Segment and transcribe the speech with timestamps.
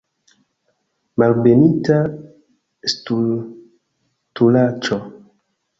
[1.23, 1.99] Malbenita
[2.93, 4.99] stultulaĉo.